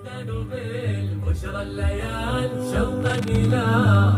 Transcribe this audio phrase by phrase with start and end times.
[0.00, 3.64] تزداد بالبشرى الليال شوقا إلى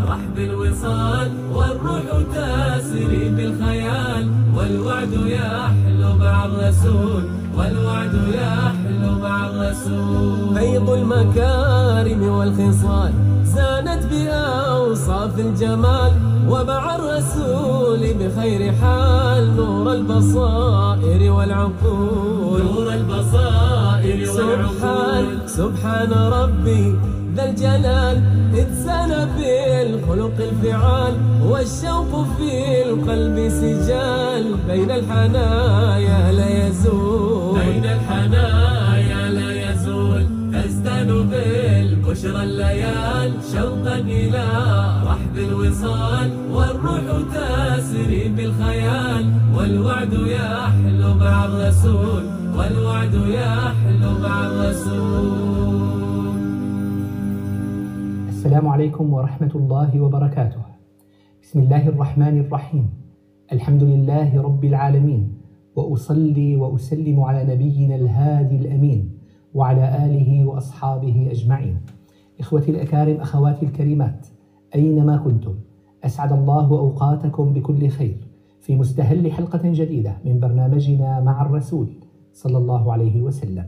[0.08, 2.02] رحب الوصال والروح
[2.34, 4.30] تسري بالخيال.
[4.56, 7.22] والوعد يحلو مع الرسول
[7.56, 10.54] والوعد يحلو مع الرسول.
[10.54, 13.12] فيض المكارم والخصال
[13.44, 16.12] زانت بأوصاف الجمال.
[16.48, 22.62] ومع الرسول بخير حال نور البصائر والعقول.
[22.62, 23.81] نور البصائر
[24.20, 26.94] سبحان سبحان ربي
[27.36, 28.16] ذا الجلال.
[28.54, 31.14] إذ سنى بالخلق الفعال
[31.48, 34.44] والشوق في القلب سجال.
[34.68, 37.58] بين الحنايا لا يزول.
[37.58, 40.24] بين الحنايا لا يزول.
[40.52, 43.32] تزدان بالبشرى الليال.
[43.52, 44.46] شوقا إلى
[45.06, 46.30] رحب الوصال.
[46.52, 49.24] والروح تسري بالخيال.
[49.54, 52.41] والوعد يحلو مع الرسول.
[52.56, 55.32] والوعد يحلو مع الرسول
[58.28, 60.62] السلام عليكم ورحمة الله وبركاته.
[61.42, 62.90] بسم الله الرحمن الرحيم.
[63.52, 65.32] الحمد لله رب العالمين
[65.76, 69.10] وأصلي وأسلم على نبينا الهادي الأمين
[69.54, 71.76] وعلى آله وأصحابه أجمعين.
[72.40, 74.26] إخوتي الأكارم أخواتي الكريمات
[74.74, 75.54] أينما كنتم
[76.04, 78.16] أسعد الله أوقاتكم بكل خير
[78.60, 81.88] في مستهل حلقة جديدة من برنامجنا مع الرسول
[82.32, 83.66] صلى الله عليه وسلم.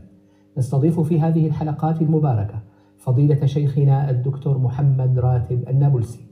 [0.57, 2.63] نستضيف في هذه الحلقات المباركة
[2.97, 6.25] فضيلة شيخنا الدكتور محمد راتب النابلسي.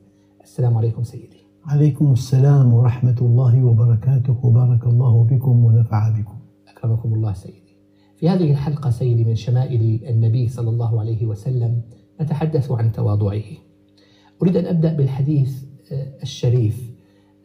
[0.44, 1.44] السلام عليكم سيدي.
[1.66, 4.36] عليكم السلام ورحمة الله وبركاته.
[4.44, 6.38] وبارك الله بكم ونفع بكم.
[6.68, 7.78] أكرمكم الله سيدي.
[8.16, 11.82] في هذه الحلقة سيدي من شمائل النبي صلى الله عليه وسلم
[12.22, 13.44] نتحدث عن تواضعه.
[14.42, 15.64] أريد أن أبدأ بالحديث
[16.22, 16.94] الشريف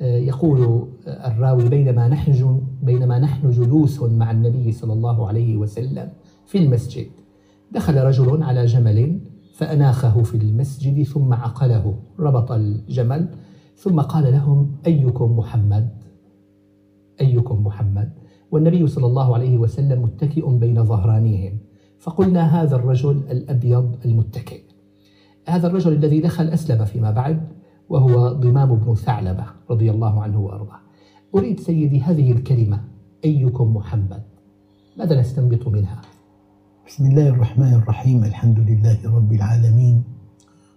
[0.00, 6.12] يقول الراوي بينما نحن بينما نحن جلوس مع النبي صلى الله عليه وسلم
[6.46, 7.06] في المسجد.
[7.72, 9.20] دخل رجل على جمل
[9.54, 13.28] فأناخه في المسجد ثم عقله ربط الجمل
[13.76, 15.88] ثم قال لهم أيكم محمد؟
[17.20, 18.12] أيكم محمد؟
[18.50, 21.58] والنبي صلى الله عليه وسلم متكئ بين ظهرانيهم.
[21.98, 24.62] فقلنا هذا الرجل الأبيض المتكئ.
[25.48, 27.48] هذا الرجل الذي دخل أسلم فيما بعد
[27.88, 30.87] وهو ضمام بن ثعلبة رضي الله عنه وأرضاه.
[31.34, 32.84] أريد سيدي هذه الكلمة
[33.24, 34.22] أيكم محمد؟
[34.96, 36.00] ماذا نستنبط منها؟
[36.86, 40.04] بسم الله الرحمن الرحيم الحمد لله رب العالمين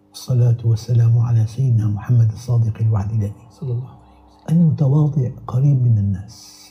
[0.09, 3.49] والصلاة والسلام على سيدنا محمد الصادق الوعد الأمين.
[3.49, 3.97] صلى الله عليه
[4.45, 4.59] وسلم.
[4.59, 6.61] المتواضع قريب من الناس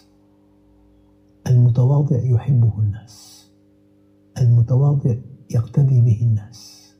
[1.46, 3.46] المتواضع يحبه الناس
[4.40, 5.14] المتواضع
[5.50, 6.90] يقتدي به الناس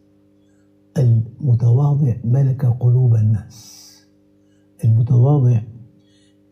[0.99, 3.91] المتواضع ملك قلوب الناس
[4.85, 5.61] المتواضع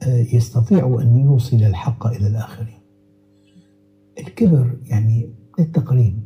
[0.07, 2.79] يستطيع أن يوصل الحق إلى الآخرين.
[4.19, 6.21] الكبر يعني للتقريب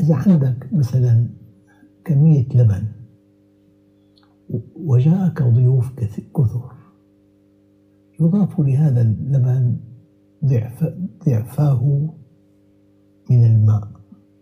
[0.00, 1.28] إذا عندك مثلا
[2.04, 2.86] كمية لبن
[4.76, 5.92] وجاءك ضيوف
[6.34, 6.72] كثر
[8.20, 9.76] يضاف لهذا اللبن
[10.44, 10.94] ضعف
[11.26, 12.10] ضعفاه
[13.30, 13.88] من الماء.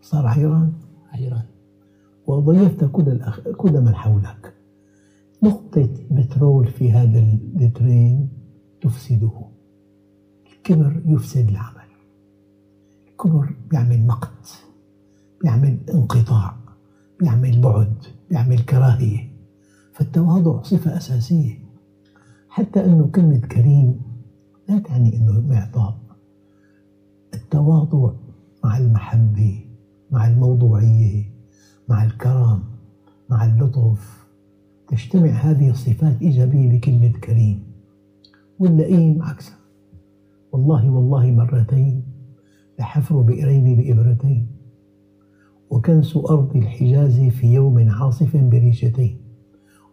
[0.03, 0.73] صار عيران
[1.13, 1.45] عيران
[2.27, 3.41] وضيفت كل الأخ...
[3.41, 4.55] كل من حولك.
[5.43, 8.29] نقطة بترول في هذا اللترين
[8.81, 9.33] تفسده.
[10.53, 11.91] الكبر يفسد العمل.
[13.09, 14.65] الكبر بيعمل مقت
[15.43, 16.57] بيعمل انقطاع
[17.21, 17.95] بيعمل بعد
[18.31, 19.31] بيعمل كراهية.
[19.93, 21.59] فالتواضع صفة أساسية.
[22.49, 24.01] حتى أنه كلمة كريم
[24.69, 25.99] لا تعني أنه معطاء.
[27.35, 28.13] التواضع
[28.65, 29.65] مع المحبة
[30.11, 31.25] مع الموضوعية
[31.89, 32.63] مع الكرم
[33.31, 34.20] مع اللطف
[34.91, 37.63] تجتمع هذه الصفات إيجابية بكلمة كريم
[38.59, 39.59] واللئيم عكسها.
[40.53, 42.03] والله والله مرتين
[42.79, 44.47] لحفر بئرين بإبرتين
[45.71, 49.17] وكنس أرض الحجاز في يوم عاصف بريشتين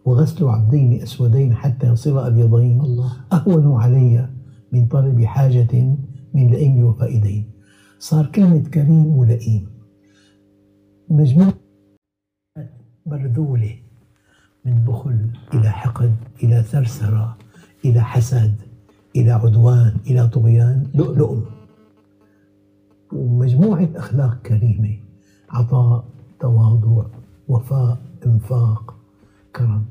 [0.04, 2.80] وغسل عبدين أسودين حتى يصير أبيضين.
[2.80, 3.12] الله.
[3.32, 4.28] أهون علي
[4.72, 5.96] من طلب حاجة
[6.34, 7.50] من لئيم وفائدين.
[7.98, 9.66] صار كلمة كريم ولئيم.
[11.10, 11.54] مجموعة
[13.06, 13.87] مرذولة
[14.64, 17.36] من بخل إلى حقد إلى ثرثرة
[17.84, 18.54] إلى حسد
[19.16, 21.44] إلى عدوان إلى طغيان لؤلؤم.
[23.12, 24.96] ومجموعة أخلاق كريمة
[25.50, 26.04] عطاء
[26.40, 27.04] تواضع
[27.48, 28.94] وفاء إنفاق
[29.56, 29.84] كرم.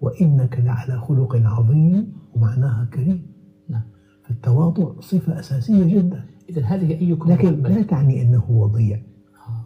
[0.00, 3.26] وإنك لعلى خلق عظيم ومعناها كريم.
[3.68, 3.82] نعم.
[4.24, 6.24] فالتواضع صفة أساسية جدا.
[6.48, 9.02] إذا هذه أيكم لكن لا تعني أنه وضيع.
[9.48, 9.64] آه،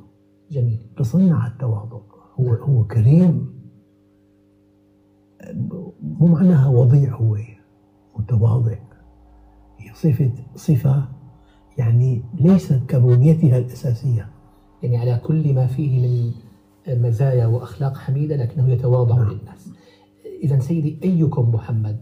[0.51, 0.81] جميل.
[0.97, 2.01] تصنع التواضع.
[2.41, 3.64] هو هو كريم.
[6.03, 7.39] مو معناها وضيع هو
[8.17, 8.79] متواضع.
[9.79, 11.09] هي صفة صفة
[11.79, 14.29] يعني ليست كبنيتها الأساسية.
[14.83, 16.33] يعني على كل ما فيه من
[17.03, 19.31] مزايا وأخلاق حميدة لكنه يتواضع نعم.
[19.31, 19.69] للناس.
[20.43, 22.01] إذا سيدي أيكم محمد؟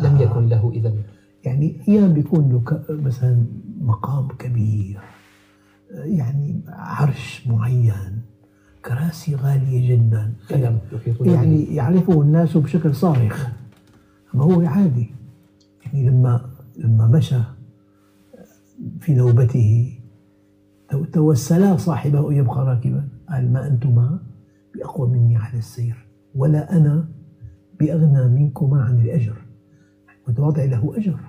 [0.00, 0.22] لم آه.
[0.22, 0.94] يكن له إذا
[1.44, 3.46] يعني أيام بيكون له مثلا
[3.80, 5.00] مقام كبير
[5.90, 8.22] يعني عرش معين.
[8.84, 10.32] كراسي غالية جدا.
[10.46, 10.78] خدم
[11.20, 11.32] به.
[11.32, 13.48] يعني يعرفه الناس بشكل صارخ.
[14.34, 15.10] أما هو عادي.
[15.86, 16.40] يعني لما
[16.78, 17.38] لما مشى
[19.00, 19.98] في نوبته
[20.90, 23.08] تو- توسلا صاحبه أن يبقى راكبا.
[23.28, 24.18] قال ما أنتما
[24.74, 27.08] بأقوى مني على السير ولا أنا
[27.80, 29.36] بأغنى منكما عن الأجر.
[30.28, 31.20] متواضع له أجر.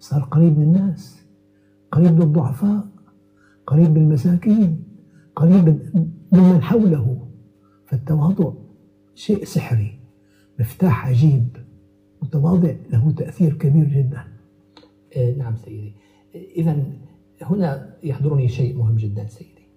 [0.00, 1.22] صار قريب من الناس
[1.92, 2.86] قريب من الضعفاء
[3.66, 4.82] قريب من المساكين
[5.36, 5.78] قريب
[6.32, 7.28] ممن حوله.
[7.86, 8.52] فالتواضع
[9.14, 9.98] شيء سحري
[10.60, 11.56] مفتاح عجيب
[12.22, 14.24] متواضع له تأثير كبير جدا.
[15.16, 15.94] آه، نعم سيدي.
[16.56, 16.82] إذا
[17.42, 19.68] هنا يحضرني شيء مهم جدا سيدي.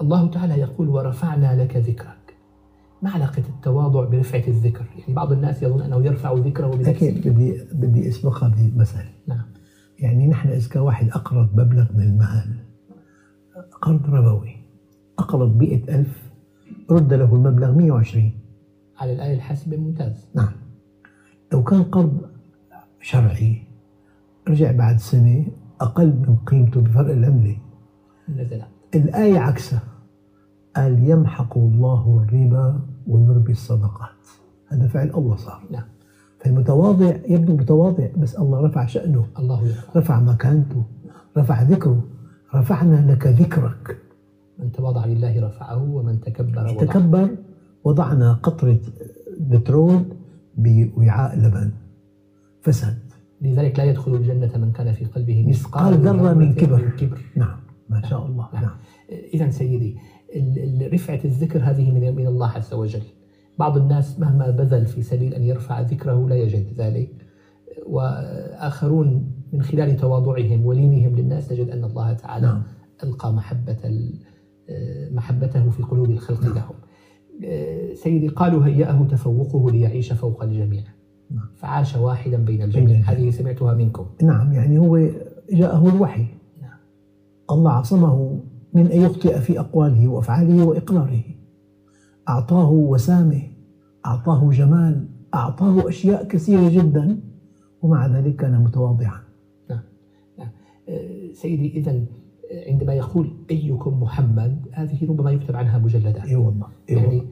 [0.00, 2.36] الله تعالى يقول ورفعنا لك ذكرك.
[3.02, 6.90] ما علاقة التواضع برفعة الذكر؟ يعني بعض الناس يظن أنه يرفع ذكره بنفسه.
[6.90, 9.46] لكن بدي بدي اسبقها بمثل نعم.
[9.98, 12.64] يعني نحن إذا كان واحد أقرض مبلغ من المال
[13.82, 14.57] قرض ربوي
[15.18, 16.32] أقرض مئة ألف
[16.90, 18.32] رد له المبلغ 120
[18.98, 20.28] على الآية الحاسبة ممتاز.
[20.34, 20.52] نعم.
[21.52, 22.20] لو كان قرض
[23.00, 23.62] شرعي
[24.48, 25.46] رجع بعد سنة
[25.80, 27.56] أقل من قيمته بفرق العملة.
[28.28, 28.62] نزل
[28.94, 29.82] الآية عكسها.
[30.76, 34.26] قال يمحق الله الربا ويربي الصدقات.
[34.68, 35.62] هذا فعل الله صار.
[35.70, 35.84] نعم.
[36.40, 39.26] فالمتواضع يبدو متواضع بس الله رفع شأنه.
[39.38, 39.98] الله يرفع.
[40.00, 40.84] رفع مكانته.
[41.36, 42.04] رفع ذكره.
[42.54, 44.07] رفعنا لك ذكرك.
[44.58, 47.36] من تواضع لله رفعه ومن تكبر وضعه تكبر
[47.84, 48.80] وضعنا قطرة
[49.40, 50.04] بترول
[50.56, 51.70] بوعاء لبن.
[52.62, 52.98] فسد
[53.40, 56.90] لذلك لا يدخل الجنة من كان في قلبه مثقال ذرة من كبر.
[56.90, 57.18] كبر.
[57.36, 57.56] نعم
[57.88, 58.62] ما شاء الله نعم.
[58.62, 58.76] نعم.
[59.34, 59.96] إذا سيدي
[60.92, 63.02] رفعة الذكر هذه من من الله عز وجل.
[63.58, 67.10] بعض الناس مهما بذل في سبيل أن يرفع ذكره لا يجد ذلك.
[67.86, 72.62] وآخرون من خلال تواضعهم ولينهم للناس نجد أن الله تعالى نعم.
[73.04, 73.78] ألقى محبة
[75.12, 76.40] محبته في قلوب الخلق.
[76.40, 76.74] لهم
[77.94, 80.84] سيدي قالوا هيأه تفوقه ليعيش فوق الجميع
[81.30, 81.48] نعم.
[81.56, 83.00] فعاش واحدا بين الجميع.
[83.00, 84.98] هذه سمعتها منكم نعم يعني هو
[85.52, 86.26] جاءه الوحي
[86.62, 86.78] نعم.
[87.50, 88.40] الله عصمه
[88.74, 91.22] من أن يخطئ في أقواله وأفعاله وإقراره
[92.28, 93.42] أعطاه وسامة
[94.06, 97.20] أعطاه جمال أعطاه أشياء كثيرة جدا
[97.82, 99.20] ومع ذلك كان متواضعا
[99.70, 99.82] نعم
[100.38, 100.50] نعم
[101.32, 102.04] سيدي إذا
[102.52, 106.24] عندما يقول أيكم محمد هذه ربما يكتب عنها مجلدات.
[106.24, 106.66] إي والله.
[106.88, 107.22] يعني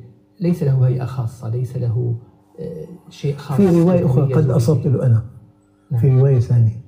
[0.40, 2.16] ليس له هيئة خاصة ليس له
[2.60, 3.56] آه، شيء خاص.
[3.56, 4.50] في رواية أخرى قد.
[4.50, 5.24] أصبت له أنا
[5.90, 6.00] نعم.
[6.00, 6.80] في رواية ثانية.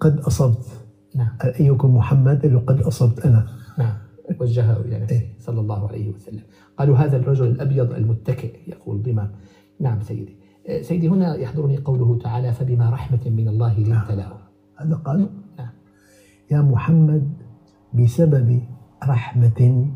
[0.00, 0.66] قد أصبت.
[1.14, 1.28] نعم.
[1.60, 3.46] أيكم محمد قال له قد أصبت أنا.
[3.78, 3.96] نعم.
[4.40, 5.26] وجهه إلى نفسه إيه.
[5.38, 6.42] صلى الله عليه وسلم.
[6.78, 9.30] قالوا هذا الرجل الأبيض المتكئ يقول ضمام
[9.80, 10.36] نعم سيدي.
[10.68, 14.38] آه، سيدي هنا يحضرني قوله تعالى فبما رحمة من الله لنت لهم
[14.76, 15.28] هذا قال
[15.58, 15.68] نعم.
[16.50, 17.32] يا محمد
[17.94, 18.62] بسبب
[19.04, 19.90] رحمة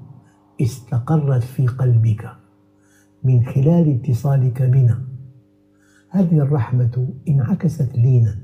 [0.61, 2.31] استقرت في قلبك
[3.25, 5.03] من خلال اتصالك بنا.
[6.09, 8.39] هذه الرحمة انعكست لينا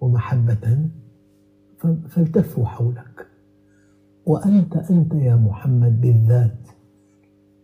[0.00, 0.88] ومحبة
[2.08, 3.26] فالتفوا حولك.
[4.26, 6.68] وأنت أنت يا محمد بالذات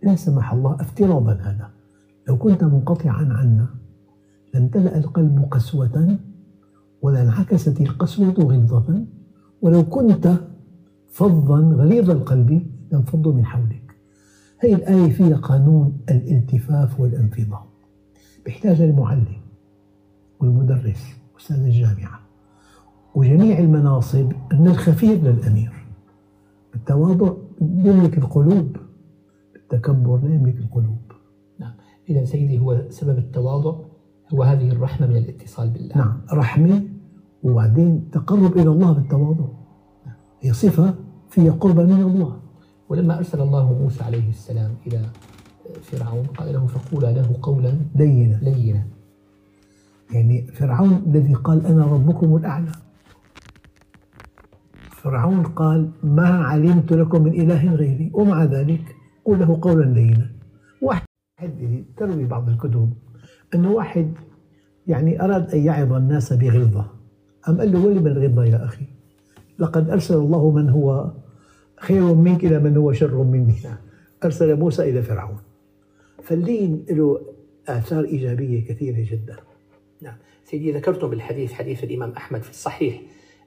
[0.03, 1.71] لا سمح الله افتراضا هذا.
[2.29, 3.67] لو كنت منقطعا عنا
[4.55, 6.19] لامتلأ القلب قسوة
[7.03, 9.05] ولا انعكست القسوة غلظة.
[9.63, 10.50] ولو كنت
[11.11, 13.97] فظا غليظ القلب لانفضوا من حولك.
[14.59, 17.67] هذه الآية فيها قانون الالتفاف والانفضاض
[18.45, 19.41] بيحتاج المعلم
[20.41, 22.21] والمدرس أستاذ الجامعة
[23.15, 25.73] وجميع المناصب أن الخفير للأمير.
[26.75, 28.77] التواضع يملك القلوب
[29.57, 31.13] التكبر لا يملك القلوب.
[31.59, 31.73] نعم.
[32.09, 33.79] إذا سيدي هو سبب التواضع
[34.35, 35.97] هو هذه الرحمة من الاتصال بالله.
[35.97, 36.21] نعم.
[36.33, 36.83] رحمة
[37.43, 39.60] وبعدين تقرب إلى الله بالتواضع.
[40.41, 40.95] هي صفة
[41.31, 42.41] فيها قرب من الله.
[42.89, 45.03] ولما أرسل الله موسى عليه السلام إلى
[45.83, 48.87] فرعون قال له فقولا له قولا لينة لينا.
[50.11, 52.73] يعني فرعون الذي قال أنا ربكم الأعلى.
[54.91, 58.11] فرعون قال ما علمت لكم من إله غيري.
[58.15, 60.31] ومع ذلك قل له قولا لينا.
[60.83, 62.93] واحد تروي بعض الكتب
[63.55, 64.15] أنه واحد
[64.87, 66.87] يعني أراد أن يعظ الناس بغلظة.
[67.49, 68.87] أم قال له ولم الغلظة يا أخي؟
[69.61, 71.11] لقد أرسل الله من هو
[71.81, 73.55] خير منك إلى من هو شر مني.
[74.25, 75.37] أرسل موسى إلى فرعون.
[76.23, 77.21] فاللين له
[77.69, 79.37] آثار إيجابية كثيرة جدا.
[80.03, 80.17] نعم.
[80.45, 83.03] سيدي ذكرتم بالحديث حديث الإمام أحمد في الصحيح.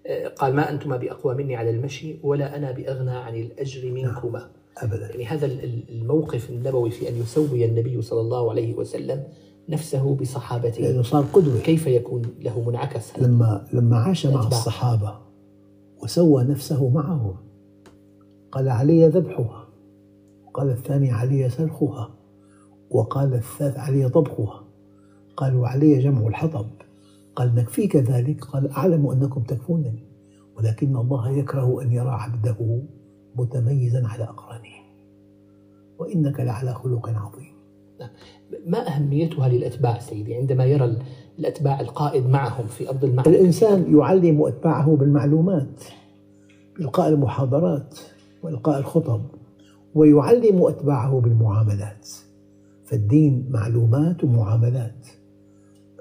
[0.08, 4.50] آه، قال ما أنتما بأقوى مني على المشي ولا أنا بأغنى عن الأجر منكما.
[4.78, 5.10] أبدا.
[5.12, 9.24] يعني هذا ال- ال- الموقف النبوي في أن يسوي النبي صلى الله عليه وسلم
[9.70, 10.82] نفسه بصحابته.
[10.82, 11.60] لأنه صار قدوة.
[11.60, 14.48] كيف يكون له منعكس؟ لما لما عاش مع.
[14.48, 15.20] الصحابة
[16.04, 17.36] وسوى نفسه معهم
[18.52, 19.68] قال علي ذبحها.
[20.54, 22.10] قال الثاني علي سلخها
[22.90, 24.64] وقال الثالث علي طبخها.
[25.38, 26.66] قال وعلي جمع الحطب.
[27.36, 30.04] قال نكفيك ذلك؟ قال أعلم أنكم تكفونني
[30.58, 32.82] ولكن الله يكره أن يرى عبده
[33.36, 34.84] متميزا على أقرانه.
[36.00, 37.53] وإنك لعلى خلق عظيم.
[38.68, 41.02] ما أهميتها للأتباع سيدي؟ عندما يرى ال-
[41.40, 43.30] الأتباع القائد معهم في أرض المعركة.
[43.32, 45.84] الإنسان يعلم أتباعه بالمعلومات
[46.78, 48.00] بإلقاء المحاضرات
[48.44, 49.22] وإلقاء الخطب
[49.96, 52.10] ويعلم أتباعه بالمعاملات.
[52.86, 55.08] فالدين معلومات ومعاملات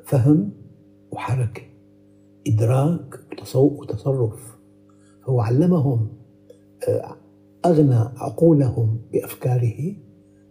[0.04, 0.50] فهم
[1.10, 1.62] وحركة
[2.46, 3.20] إدراك
[3.54, 4.56] وتصرف.
[5.26, 6.08] فهو علمهم
[6.88, 7.16] آه،
[7.66, 9.94] أغنى عقولهم بأفكاره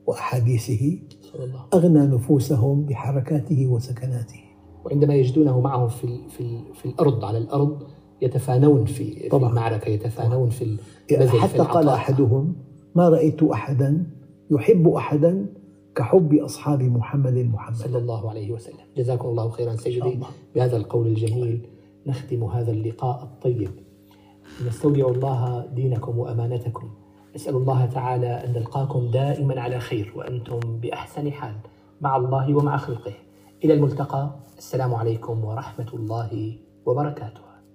[0.07, 0.99] وأحاديثه.
[1.39, 1.59] الله.
[1.73, 4.39] أغنى نفوسهم بحركاته وسكناته.
[4.85, 7.83] وعندما يجدونه معهم في ال- في ال- في الأرض على الأرض
[8.21, 9.49] يتفانون في في طبعاً.
[9.49, 10.63] المعركة يتفانون في
[11.09, 11.95] البذل في حتى قال العطاء.
[11.95, 12.55] أحدهم
[12.95, 14.03] ما رأيت أحدا
[14.51, 15.45] يحب أحدا
[15.95, 18.75] كحب أصحاب محمد محمد صلى الله عليه وسلم.
[18.97, 20.13] جزاكم الله خيرا سيدي.
[20.13, 20.27] الله.
[20.55, 21.67] بهذا القول الجميل
[22.07, 23.69] نختم هذا اللقاء الطيب.
[24.67, 26.89] نستودع الله دينكم وأمانتكم.
[27.35, 31.55] نسأل الله تعالى أن نلقاكم دائما على خير وأنتم بأحسن حال
[32.01, 33.13] مع الله ومع خلقه.
[33.63, 34.29] إلى الملتقى.
[34.57, 37.50] السلام عليكم ورحمة الله وبركاته.